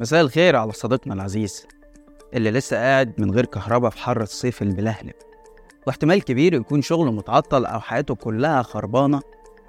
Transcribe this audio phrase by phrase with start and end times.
[0.00, 1.66] مساء الخير على صديقنا العزيز
[2.34, 5.14] اللي لسه قاعد من غير كهرباء في حر الصيف الملهلب.
[5.86, 9.20] واحتمال كبير يكون شغله متعطل أو حياته كلها خربانة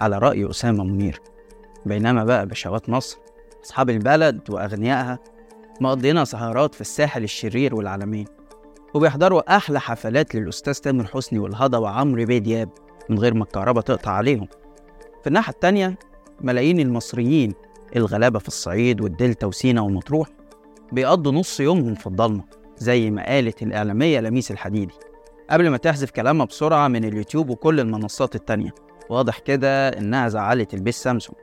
[0.02, 1.22] على رأي أسامة منير.
[1.86, 3.18] بينما بقى بشوات مصر
[3.66, 5.20] أصحاب البلد وأغنيائها
[5.82, 8.26] مقضينا سهرات في الساحل الشرير والعالمين.
[8.94, 12.70] وبيحضروا أحلى حفلات للأستاذ تامر حسني والهضا وعمرو بيه دياب
[13.10, 14.48] من غير ما الكهرباء تقطع عليهم.
[15.22, 15.98] في الناحية التانية
[16.42, 17.54] ملايين المصريين
[17.96, 20.28] الغلابة في الصعيد والدلتا وسينا ومطروح
[20.92, 22.44] بيقضوا نص يومهم في الضلمة
[22.78, 24.94] زي ما قالت الإعلامية لميس الحديدي
[25.50, 28.70] قبل ما تحذف كلامها بسرعة من اليوتيوب وكل المنصات التانية.
[29.10, 31.38] واضح كده إنها زعلت البيت سامسونج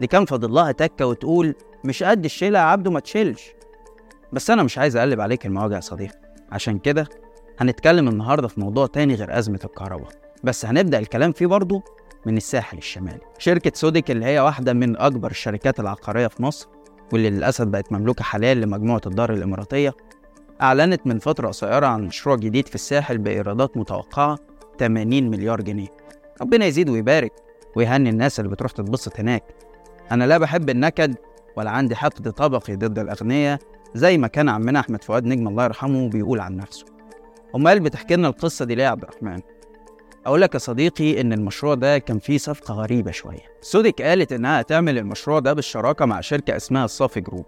[0.00, 1.54] دي كان فاضل لها تكة وتقول
[1.84, 3.52] مش قد الشيلة يا عبده ما تشيلش.
[4.32, 6.14] بس أنا مش عايز أقلب عليك المواجهة يا صديقي
[6.52, 7.08] عشان كده
[7.58, 10.08] هنتكلم النهاردة في موضوع تاني غير أزمة الكهرباء.
[10.44, 11.82] بس هنبدأ الكلام فيه برضه
[12.26, 13.20] من الساحل الشمالي.
[13.38, 16.68] شركة سوديك اللي هي واحدة من أكبر الشركات العقارية في مصر
[17.12, 19.94] واللي للأسف بقت مملوكة حاليا لمجموعة الدار الإماراتية
[20.62, 24.38] أعلنت من فترة قصيرة عن مشروع جديد في الساحل بإيرادات متوقعة
[24.78, 25.88] 80 مليار جنيه.
[26.40, 27.32] ربنا يزيد ويبارك
[27.76, 29.44] ويهني الناس اللي بتروح تتبسط هناك.
[30.12, 31.14] أنا لا بحب النكد
[31.56, 33.58] ولا عندي حقد طبقي ضد الأغنياء
[33.94, 36.86] زي ما كان عمنا أحمد فؤاد نجم الله يرحمه بيقول عن نفسه.
[37.54, 39.40] أمال بتحكي لنا القصة دي ليه يا عبد الرحمن؟
[40.26, 43.40] أقول لك يا صديقي إن المشروع ده كان فيه صفقة غريبة شوية.
[43.60, 47.44] سوديك قالت إنها هتعمل المشروع ده بالشراكة مع شركة اسمها الصافي group.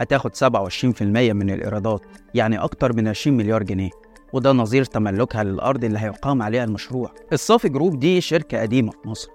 [0.00, 2.00] هتاخد 27% من الإيرادات
[2.34, 3.90] يعني أكتر من 20 مليار جنيه
[4.32, 7.14] وده نظير تملكها للأرض اللي هيقام عليها المشروع.
[7.32, 9.30] الصافي group دي شركة قديمة في مصر.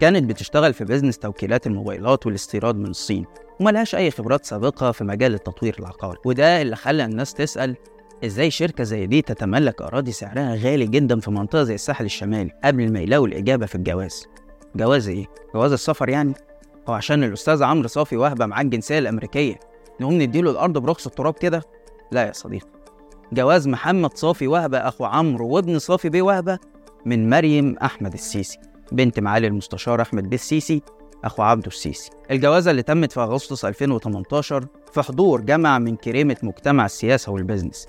[0.00, 3.24] كانت بتشتغل في business توكيلات الموبايلات والاستيراد من الصين
[3.60, 6.18] وملهاش أي خبرات سابقة في مجال التطوير العقاري.
[6.24, 7.76] وده اللي خلى الناس تسأل
[8.24, 12.92] إزاي شركة زي دي تتملك أراضي سعرها غالي جدا في منطقة زي الساحل الشمالي قبل
[12.92, 14.26] ما يلاقوا الإجابة في الجواز
[14.76, 16.34] جواز إيه؟ جواز السفر يعني؟
[16.88, 19.60] هو عشان الأستاذ عمرو صافي وهبة معاه الجنسية الأمريكية
[20.00, 21.62] نقوم نديله الأرض برخص التراب كده؟
[22.12, 22.66] لا يا صديقي
[23.32, 26.58] جواز محمد صافي وهبة أخو عمرو وابن صافي بيه وهبة
[27.06, 28.58] من مريم أحمد السيسي
[28.92, 30.82] بنت معالي المستشار أحمد بيه السيسي
[31.24, 36.84] أخو عبده السيسي الجوازة اللي تمت في أغسطس 2018 في حضور جمع من كريمة مجتمع
[36.84, 37.86] السياسة والبزنس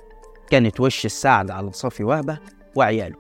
[0.52, 2.38] كانت وش السعد على صافي وهبة
[2.76, 3.16] وعياله.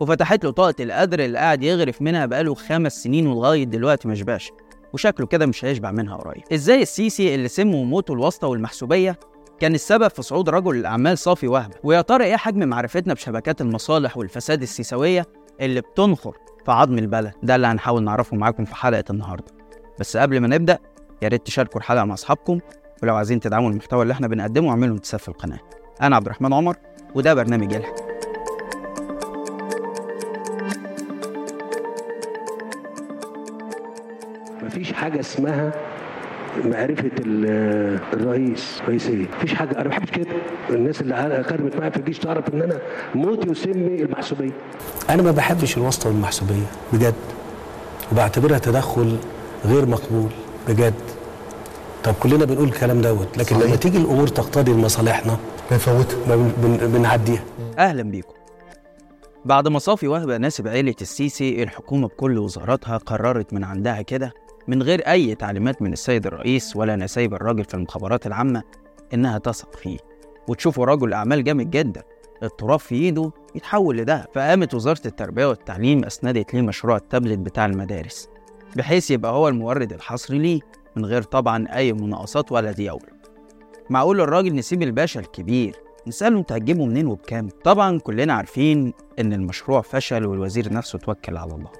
[0.00, 4.52] وفتحت له طاقة القدر اللي قاعد يغرف منها بقاله خمس سنين ولغاية دلوقتي ما شبعش.
[4.92, 6.42] وشكله كده مش هيشبع منها قريب.
[6.52, 9.18] إزاي السيسي اللي سمه وموته الواسطة والمحسوبية
[9.60, 14.16] كان السبب في صعود رجل الأعمال صافي وهبة؟ ويا ترى إيه حجم معرفتنا بشبكات المصالح
[14.16, 15.26] والفساد السيسوية
[15.60, 19.52] اللي بتنخر في عظم البلد؟ ده اللي هنحاول نعرفه معاكم في حلقة النهاردة.
[20.00, 20.78] بس قبل ما نبدأ
[21.22, 22.58] يا ريت تشاركوا الحلقة مع أصحابكم
[23.02, 25.58] ولو عايزين تدعموا المحتوى اللي إحنا بنقدمه اعملوا انتساب في القناة.
[26.02, 26.76] أنا عبد الرحمن عمر
[27.14, 27.94] وده برنامج يلحق.
[34.62, 35.72] مفيش حاجة اسمها
[36.64, 39.70] معرفة ال- الرئيس رئيس إيه؟ مفيش حاجة.
[39.74, 40.26] أنا ما بحبش كده.
[40.70, 42.78] الناس اللي خدمت معايا في الجيش تعرف إن أنا
[43.14, 44.50] موتي يسمي المحسوبية.
[45.10, 47.14] أنا ما بحبش الواسطة والمحسوبية بجد.
[48.12, 49.16] وبعتبرها تدخل
[49.64, 50.30] غير مقبول
[50.68, 50.94] بجد.
[52.04, 53.66] طب كلنا بنقول الكلام دوت لكن صحيح.
[53.66, 55.36] لما تيجي الأمور تقتضي لمصالحنا
[55.70, 56.36] بنفوتها
[56.86, 57.44] بنعديها.
[57.78, 58.34] أهلا بيكم.
[59.44, 64.32] بعد ما صافي وهبة ناسب عيلة السيسي الحكومة بكل وزاراتها قررت من عندها كده
[64.68, 68.62] من غير أي تعليمات من السيد الرئيس ولا نسايب الراجل في المخابرات العامة
[69.14, 69.98] إنها تثق فيه.
[70.48, 72.02] وتشوفه رجل أعمال جامد جدا.
[72.42, 78.28] التراب في إيده يتحول لدهب فقامت وزارة التربية والتعليم أسندت ليه مشروع التابلت بتاع المدارس
[78.76, 80.60] بحيث يبقى هو المورد الحصري ليه
[80.96, 83.02] من غير طبعا أي مناقصات ولا ديول
[83.90, 89.80] معقول الراجل نسيب الباشا الكبير نسأله انت هتجيبه منين وبكام؟ طبعا كلنا عارفين إن المشروع
[89.80, 91.70] فشل والوزير نفسه توكل على الله.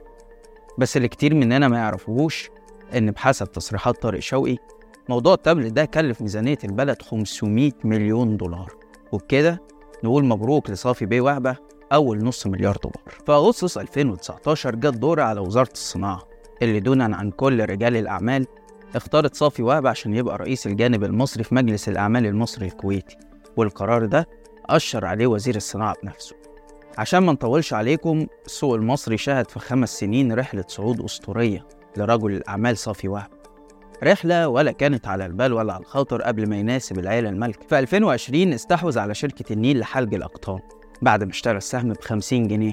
[0.78, 2.50] بس اللي كتير مننا ما يعرفوهوش
[2.96, 4.56] إن بحسب تصريحات طارق شوقي
[5.08, 8.72] موضوع التابلت ده كلف ميزانية البلد 500 مليون دولار
[9.12, 9.62] وبكده
[10.04, 11.56] نقول مبروك لصافي بيه وهبة
[11.92, 16.22] أول نص مليار دولار في أغسطس 2019 جت دور على وزارة الصناعة
[16.62, 18.46] اللي دونا عن كل رجال الأعمال
[18.96, 23.16] اختارت صافي وهبة عشان يبقى رئيس الجانب المصري في مجلس الأعمال المصري الكويتي.
[23.56, 24.28] والقرار ده
[24.66, 26.36] أشر عليه وزير الصناعة بنفسه.
[26.98, 31.66] عشان ما نطولش عليكم السوق المصري شهد في خمس سنين رحلة صعود أسطورية
[31.96, 33.30] لرجل الأعمال صافي وهب.
[34.04, 38.52] رحلة ولا كانت على البال ولا على الخاطر قبل ما يناسب العيلة المالكة في 2020
[38.52, 40.60] استحوذ على شركة النيل لحلج الأقطان
[41.02, 42.72] بعد ما اشترى السهم ب 50 جنيه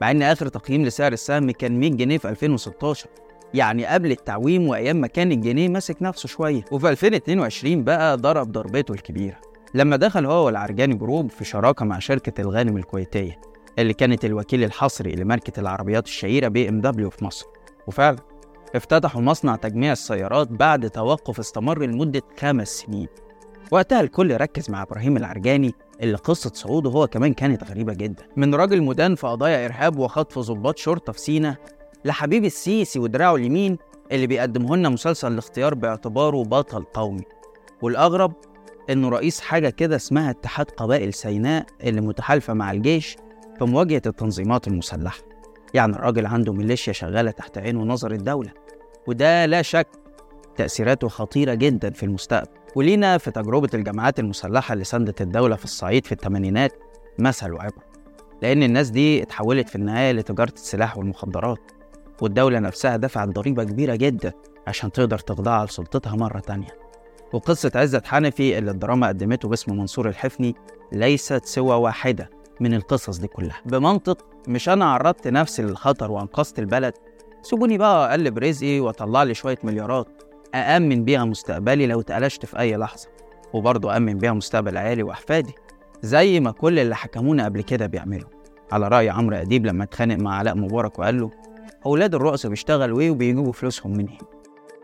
[0.00, 3.06] مع إن آخر تقييم لسعر السهم كان 100 جنيه في 2016
[3.54, 6.64] يعني قبل التعويم وأيام ما كان الجنيه ماسك نفسه شوية.
[6.72, 9.36] وفي 2022 بقى ضرب ضربته الكبيرة.
[9.74, 13.40] لما دخل هو والعرجاني جروب في شراكة مع شركة الغانم الكويتية
[13.78, 17.46] اللي كانت الوكيل الحصري لماركة العربيات الشهيرة BMW في مصر.
[17.86, 18.16] وفعلا
[18.74, 23.08] افتتحوا مصنع تجميع السيارات بعد توقف استمر لمدة خمس سنين.
[23.70, 28.24] وقتها الكل ركز مع إبراهيم العرجاني اللي قصة صعوده هو كمان كانت غريبة جدا.
[28.36, 31.56] من راجل مدان في قضايا إرهاب وخطف ضباط شرطة في سينا
[32.04, 33.78] لحبيب السيسي ودراعه اليمين
[34.12, 37.24] اللي بيقدمه لنا مسلسل الاختيار باعتباره بطل قومي.
[37.82, 38.32] والأغرب
[38.90, 43.16] إنه رئيس حاجة كده اسمها اتحاد قبائل سيناء اللي متحالفة مع الجيش
[43.58, 45.18] في مواجهة التنظيمات المسلحة.
[45.74, 48.50] يعني الراجل عنده ميليشيا شغالة تحت عين ونظر الدولة.
[49.06, 49.88] وده لا شك
[50.56, 52.48] تأثيراته خطيرة جدا في المستقبل.
[52.76, 56.72] ولينا في تجربة الجماعات المسلحة اللي سندت الدولة في الصعيد في الثمانينات
[57.18, 57.86] مثل وعبرة
[58.42, 61.75] لأن الناس دي اتحولت في النهاية لتجارة السلاح والمخدرات.
[62.22, 64.32] والدولة نفسها دفعت ضريبة كبيرة جدا
[64.66, 66.78] عشان تقدر تخضع لسلطتها مرة تانية.
[67.32, 70.54] وقصة عزت حنفي اللي الدراما قدمته باسم منصور الحفني
[70.92, 72.30] ليست سوى واحدة
[72.60, 73.60] من القصص دي كلها.
[73.66, 76.92] بمنطق مش أنا عرضت نفسي للخطر وأنقذت البلد.
[77.42, 80.22] سيبوني بقى أقلب رزقي وأطلع لي شوية مليارات.
[80.54, 83.08] أأمن بيها مستقبلي لو اتقلشت في أي لحظة.
[83.52, 85.54] وبرضه أأمن بيها مستقبل عيالي وأحفادي.
[86.02, 88.28] زي ما كل اللي حكمونا قبل كده بيعملوا.
[88.72, 91.30] على رأي عمرو أديب لما اتخانق مع علاء مبارك وقال له
[91.86, 94.18] أولاد الرؤساء بيشتغلوا إيه وبيجيبوا فلوسهم منين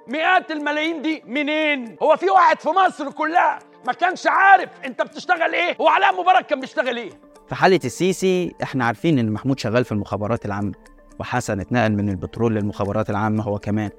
[0.08, 5.54] مئات الملايين دي منين؟ هو في واحد في مصر كلها ما كانش عارف أنت بتشتغل
[5.54, 7.10] إيه؟ هو علاء مبارك كان بيشتغل إيه؟
[7.48, 10.72] في حالة السيسي إحنا عارفين إن محمود شغال في المخابرات العامة
[11.20, 13.90] وحسن اتنقل من البترول للمخابرات العامة هو كمان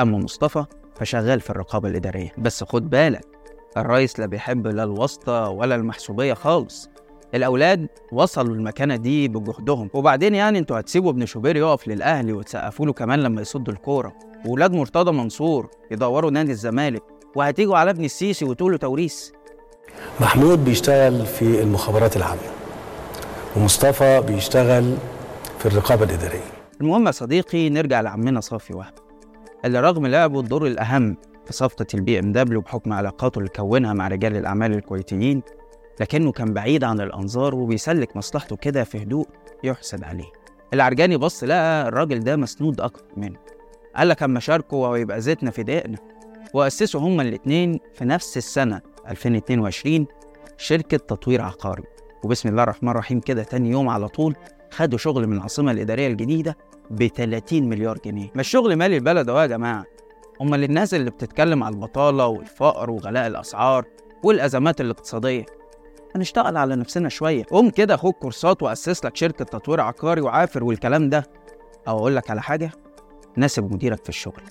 [0.00, 3.24] أما مصطفى فشغال في الرقابة الإدارية بس خد بالك
[3.76, 6.90] الرئيس لا بيحب لا الواسطة ولا المحسوبية خالص
[7.34, 9.90] الأولاد وصلوا المكانة دي بجهدهم.
[9.94, 14.12] وبعدين يعني أنتوا هتسيبوا ابن شوبير يقف للأهلي وتسقفوا له كمان لما يصدوا الكورة.
[14.46, 17.02] وولاد مرتضى منصور يدوروا نادي الزمالك
[17.36, 19.30] وهتيجوا على ابن السيسي وتقولوا توريث.
[20.20, 22.40] محمود بيشتغل في المخابرات العامة
[23.56, 24.96] ومصطفى بيشتغل
[25.58, 26.52] في الرقابة الإدارية.
[26.80, 28.94] المهم يا صديقي نرجع لعمنا صافي وهب
[29.64, 34.36] اللي رغم لعبه الدور الأهم في صفقة ال BMW بحكم علاقاته اللي كونها مع رجال
[34.36, 35.42] الأعمال الكويتيين
[36.00, 39.26] لكنه كان بعيد عن الأنظار وبيسلك مصلحته كده في هدوء
[39.64, 40.32] يحسد عليه.
[40.74, 43.38] العرجاني بص لقى الراجل ده مسنود أكتر منه.
[43.96, 45.98] قال لك أما شاركوا ويبقى زيتنا في دقنا.
[46.54, 48.80] وأسسوا هما الاتنين في نفس السنة
[49.10, 50.06] 2022
[50.56, 51.82] شركة تطوير عقاري.
[52.24, 54.36] وبسم الله الرحمن الرحيم كده تاني يوم على طول
[54.70, 56.56] خدوا شغل من العاصمة الإدارية الجديدة
[56.90, 58.28] ب 30 مليار جنيه.
[58.36, 59.84] مش شغل مالي البلد أهو يا جماعة.
[60.42, 63.84] أمال الناس اللي بتتكلم على البطالة والفقر وغلاء الأسعار
[64.24, 65.46] والأزمات الاقتصادية.
[66.16, 67.44] هنشتغل على نفسنا شوية.
[67.50, 71.24] قوم كده خد كورسات وأسس لك شركة تطوير عقاري وعافر والكلام ده.
[71.88, 72.70] أو أقول لك على حاجة
[73.36, 74.42] ناسب مديرك في الشغل.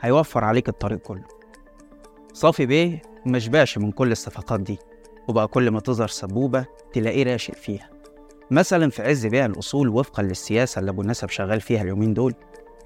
[0.00, 1.24] هيوفر عليك الطريق كله.
[2.32, 4.78] صافي بيه مشبعش من كل الصفقات دي.
[5.28, 7.90] وبقى كل ما تظهر سبوبة تلاقيه راشق فيها.
[8.50, 12.34] مثلا في عز بيع الأصول وفقا للسياسة اللي أبو النسب شغال فيها اليومين دول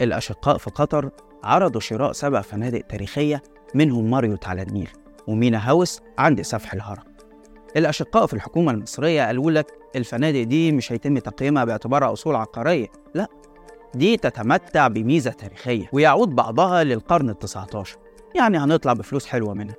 [0.01, 1.11] الأشقاء في قطر
[1.45, 3.43] عرضوا شراء سبع فنادق تاريخية
[3.75, 4.89] منهم ماريوت على النيل
[5.27, 7.03] ومينا هاوس عند سفح الهرم.
[7.77, 9.67] الأشقاء في الحكومة المصرية قالوا لك
[9.97, 12.87] الفنادق دي مش هيتم تقييمها باعتبارها أصول عقارية.
[13.15, 13.29] لا
[13.95, 17.97] دي تتمتع بميزة تاريخية ويعود بعضها للقرن التسعة عشر
[18.35, 19.75] يعني هنطلع بفلوس حلوة منها.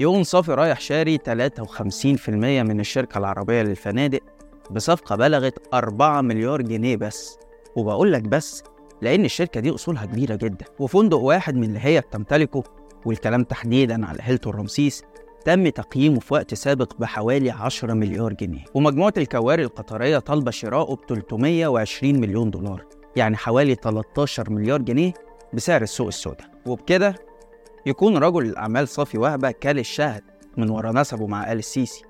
[0.00, 2.28] يقوم صافي رايح شاري 53%
[2.62, 4.20] من الشركة العربية للفنادق
[4.70, 7.38] بصفقة بلغت 4 مليار جنيه بس.
[7.76, 8.62] وبقول لك بس
[9.02, 10.64] لأن الشركة دي أصولها كبيرة جدا.
[10.78, 12.62] وفندق واحد من اللي هي بتمتلكه
[13.06, 15.02] والكلام تحديدا على هيلتون رمسيس
[15.44, 21.00] تم تقييمه في وقت سابق بحوالي 10 مليار جنيه ومجموعة الكواري القطرية طالبة شراؤه ب
[21.08, 22.84] 320 مليون دولار
[23.16, 25.12] يعني حوالي 13 مليار جنيه
[25.54, 26.50] بسعر السوق السوداء.
[26.66, 27.14] وبكده
[27.86, 30.22] يكون رجل الأعمال صافي وهبة كال الشهد
[30.56, 32.02] من ورا نسبه مع آل السيسي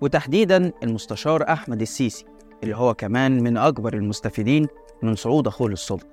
[0.00, 2.24] وتحديدا المستشار أحمد السيسي
[2.62, 4.66] اللي هو كمان من أكبر المستفيدين
[5.02, 6.06] من صعود أخوه للسلطة.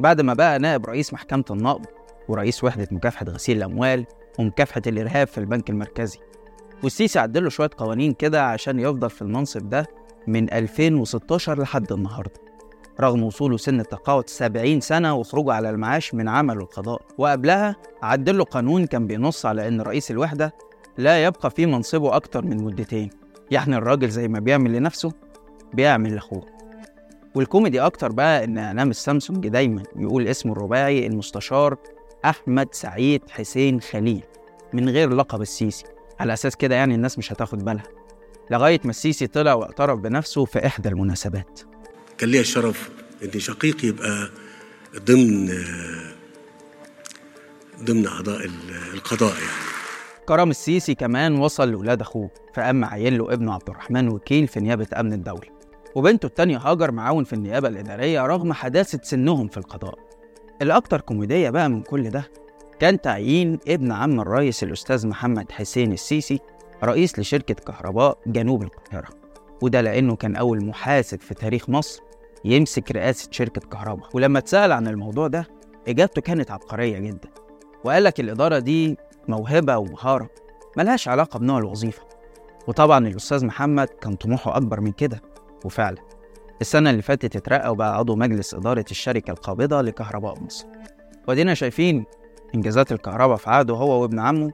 [0.00, 1.86] بعد ما بقى نائب رئيس محكمة النقض
[2.28, 4.06] ورئيس وحدة مكافحة غسيل الأموال
[4.38, 6.18] ومكافحة الإرهاب في البنك المركزي.
[6.82, 9.86] والسيسي عدله شوية قوانين كده عشان يفضل في المنصب ده
[10.26, 12.40] من 2016 لحد النهارده
[13.00, 17.02] رغم وصوله سن التقاعد 70 سنة وخروجه على المعاش من عمله القضاء.
[17.18, 20.54] وقبلها عدل له قانون كان بينص على إن رئيس الوحدة
[20.98, 23.10] لا يبقى في منصبه أكتر من مدتين.
[23.50, 25.12] يعني الراجل زي ما بيعمل لنفسه
[25.74, 26.46] بيعمل لأخوه.
[27.34, 31.76] والكوميدي أكتر بقى إن إعلام السامسونج دايما يقول اسمه الرباعي المستشار
[32.24, 34.22] أحمد سعيد حسين خليل
[34.72, 35.84] من غير لقب السيسي.
[36.20, 37.84] على أساس كده يعني الناس مش هتاخد بالها.
[38.50, 41.60] لغاية ما السيسي طلع واعترف بنفسه في إحدى المناسبات.
[42.18, 42.90] كان ليا الشرف
[43.22, 44.30] إن شقيقي يبقى
[44.96, 45.50] ضمن
[47.84, 48.50] ضمن أعضاء
[48.94, 49.66] القضاء يعني.
[50.28, 54.86] كرم السيسي كمان وصل لولاد أخوه فقام عين له ابنه عبد الرحمن وكيل في نيابة
[54.96, 55.48] أمن الدولة.
[55.94, 60.05] وبنته التانية هاجر معاون في النيابة الإدارية رغم حداثة سنهم في القضاء.
[60.62, 62.24] الأكتر كوميدية بقى من كل ده
[62.78, 66.40] كان تعيين ابن عم الرئيس الأستاذ محمد حسين السيسي
[66.84, 69.08] رئيس لشركة كهرباء جنوب القاهرة.
[69.62, 72.02] وده لأنه كان أول محاسب في تاريخ مصر
[72.44, 74.08] يمسك رئاسة شركة كهرباء.
[74.14, 75.46] ولما اتسأل عن الموضوع ده
[75.88, 77.28] إجابته كانت عبقرية جدا.
[77.84, 78.96] وقال لك الإدارة دي
[79.28, 80.30] موهبة ومهارة
[80.76, 82.02] ملهاش علاقة بنوع الوظيفة.
[82.68, 85.22] وطبعا الأستاذ محمد كان طموحه أكبر من كده.
[85.64, 85.98] وفعلا
[86.60, 90.66] السنة اللي فاتت اترقى وبقى عضو مجلس إدارة الشركة القابضة لكهرباء مصر.
[91.28, 92.04] ودينا شايفين
[92.54, 94.52] إنجازات الكهرباء في عهده هو وابن عمه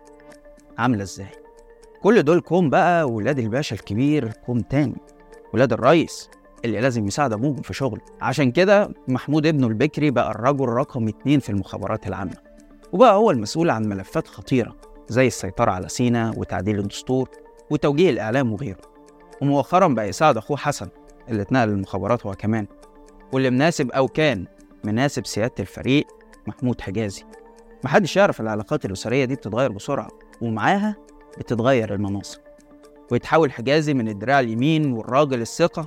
[0.78, 1.26] عاملة إزاي.
[2.02, 4.96] كل دول كوم بقى ولاد الباشا الكبير كوم تاني.
[5.54, 6.30] ولاد الرئيس
[6.64, 11.40] اللي لازم يساعد أبوهم في شغله عشان كده محمود ابنه البكري بقى الرجل رقم اتنين
[11.40, 12.36] في المخابرات العامة.
[12.92, 14.76] وبقى هو المسؤول عن ملفات خطيرة
[15.08, 17.28] زي السيطرة على سينا وتعديل الدستور
[17.70, 18.80] وتوجيه الإعلام وغيره.
[19.42, 20.88] ومؤخرا بقى يساعد أخوه حسن
[21.32, 22.66] اللي اتنقل للمخابرات هو كمان.
[23.32, 24.46] واللي مناسب أو كان
[24.84, 26.06] مناسب سيادة الفريق
[26.46, 27.22] محمود حجازي.
[27.84, 30.08] محدش يعرف العلاقات الأسرية دي بتتغير بسرعة
[30.40, 30.96] ومعاها
[31.38, 32.40] بتتغير المناصب.
[33.10, 35.86] ويتحول حجازي من الدراع اليمين والراجل الثقة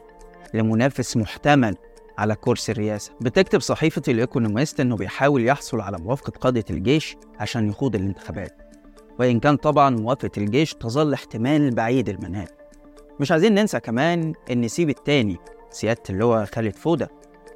[0.54, 1.76] لمنافس محتمل
[2.18, 3.12] على كرسي الرئاسة.
[3.22, 8.62] بتكتب صحيفة الإيكونوميست إنه بيحاول يحصل على موافقة قادة الجيش عشان يخوض الانتخابات.
[9.20, 12.48] وإن كان طبعا موافقة الجيش تظل احتمال بعيد المنال
[13.20, 15.38] مش عايزين ننسى كمان إن سيب التاني
[15.70, 17.10] سيادة اللواء خالد فودة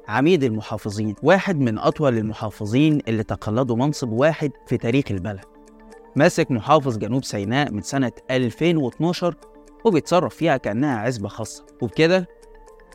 [0.08, 5.44] عميد المحافظين واحد من أطول المحافظين اللي تقلدوا منصب واحد في تاريخ البلد.
[6.16, 9.34] ماسك محافظ جنوب سيناء من سنة 2012
[9.84, 11.66] وبيتصرف فيها كأنها عزبة خاصة.
[11.82, 12.28] وبكده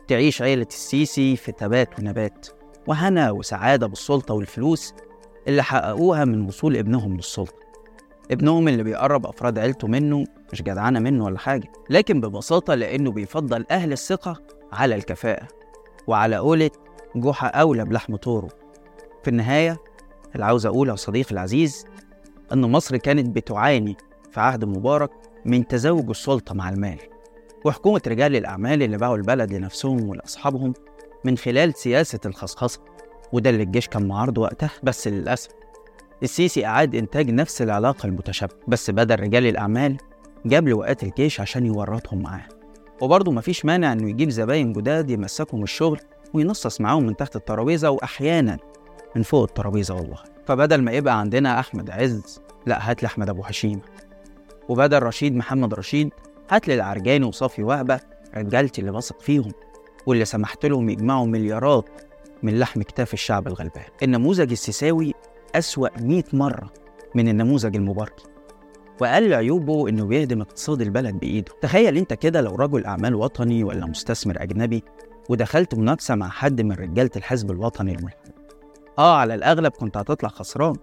[0.08, 2.48] تعيش عيلة السيسي في تبات ونبات
[2.86, 4.94] وهنا وسعادة بالسلطة والفلوس
[5.48, 7.66] اللي حققوها من وصول ابنهم للسلطة.
[8.30, 13.64] ابنهم اللي بيقرب أفراد عيلته منه مش جدعانة منه ولا حاجة لكن ببساطة لأنه بيفضل
[13.70, 15.48] أهل الثقة على الكفاءة
[16.06, 16.70] وعلى قولة
[17.16, 18.48] جحا أولى بلحم طوره
[19.22, 19.76] في النهاية
[20.34, 21.86] اللي عاوز أقوله يا صديقي العزيز
[22.52, 23.96] أن مصر كانت بتعاني
[24.30, 25.10] في عهد مبارك
[25.44, 26.98] من تزاوج السلطة مع المال
[27.64, 30.72] وحكومة رجال الأعمال اللي باعوا البلد لنفسهم ولأصحابهم
[31.24, 32.80] من خلال سياسة الخصخصة
[33.32, 35.50] وده اللي الجيش كان معارضه وقتها بس للأسف
[36.22, 39.96] السيسي أعاد إنتاج نفس العلاقة المتشابهة بس بدل رجال الأعمال
[40.48, 42.48] جاب لواءات الجيش عشان يورطهم معاه.
[43.00, 46.00] وبرضه مفيش مانع إنه يجيب زباين جداد يمسكهم الشغل
[46.34, 48.58] وينصص معاهم من تحت الترابيزة وأحيانا
[49.16, 50.18] من فوق الترابيزة والله.
[50.46, 53.82] فبدل ما يبقى عندنا أحمد عز لأ هات لي أحمد أبو هشيمة.
[54.68, 56.10] وبدل رشيد محمد رشيد
[56.50, 58.00] هات لي العرجاني وصافي وهبة
[58.36, 59.52] رجالتي اللي بثق فيهم
[60.06, 61.88] واللي سمحت لهم يجمعوا مليارات
[62.42, 63.84] من لحم كتاف الشعب الغلبان.
[64.02, 65.14] النموذج السيساوي
[65.54, 66.70] أسوأ 100 مرة
[67.14, 68.35] من النموذج المباركي
[69.00, 71.52] وأقل عيوبه إنه بيهدم اقتصاد البلد بإيده.
[71.62, 74.82] تخيل أنت كده لو رجل أعمال وطني ولا مستثمر أجنبي
[75.28, 78.16] ودخلت منافسة مع حد من رجالة الحزب الوطني الملحد
[78.98, 80.76] آه على الأغلب كنت هتطلع خسران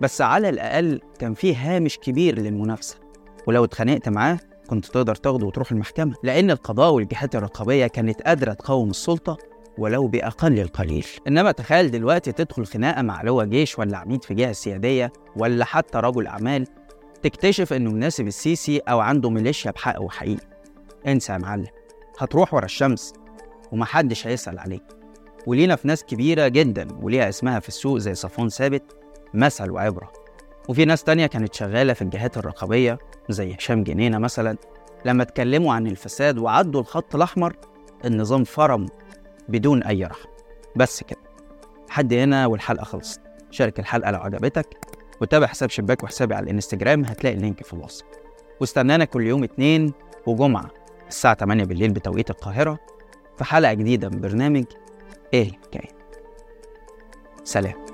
[0.00, 2.96] بس على الأقل كان فيه هامش كبير للمنافسة.
[3.46, 4.38] ولو اتخانقت معاه
[4.70, 9.36] كنت تقدر تاخده وتروح المحكمة لأن القضاء والجهات الرقابية كانت قادرة تقاوم السلطة
[9.78, 11.06] ولو بأقل القليل.
[11.28, 15.98] إنما تخيل دلوقتي تدخل خناقة مع لواء جيش ولا عميد في جهة سيادية ولا حتى
[15.98, 16.66] رجل أعمال
[17.26, 20.46] تكتشف إنه مناسب السيسي أو عنده ميليشيا بحق وحقيقي.
[21.06, 21.66] انسى يا معلم.
[22.18, 23.12] هتروح ورا الشمس
[23.72, 24.82] ومحدش هيسأل عليك.
[25.46, 28.82] ولينا في ناس كبيرة جدا وليها اسمها في السوق زي صفوان ثابت
[29.34, 30.12] مثل وعبرة.
[30.68, 34.56] وفي ناس تانية كانت شغالة في الجهات الرقابية زي هشام جنينة مثلا.
[35.04, 37.56] لما اتكلموا عن الفساد وعدوا الخط الأحمر
[38.04, 38.86] النظام فرم
[39.48, 40.32] بدون أي رحمة
[40.76, 41.20] بس كده.
[41.88, 43.20] لحد هنا والحلقة خلصت.
[43.50, 44.85] شارك الحلقة لو عجبتك.
[45.20, 48.04] وتابع حساب شباك وحسابي على الانستجرام هتلاقي اللينك في الوصف.
[48.60, 49.92] واستنانا كل يوم اتنين
[50.26, 50.70] وجمعة
[51.08, 52.78] الساعة 8 بالليل بتوقيت القاهرة
[53.38, 54.64] في حلقة جديدة من برنامج
[55.34, 55.90] إيه الحكاية
[57.44, 57.85] سلام.